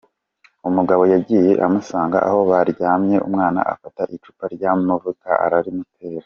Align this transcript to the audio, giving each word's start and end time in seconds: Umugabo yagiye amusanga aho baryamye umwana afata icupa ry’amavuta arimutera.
Umugabo 0.69 1.03
yagiye 1.13 1.51
amusanga 1.65 2.17
aho 2.27 2.39
baryamye 2.49 3.17
umwana 3.27 3.59
afata 3.73 4.01
icupa 4.15 4.43
ry’amavuta 4.53 5.31
arimutera. 5.57 6.19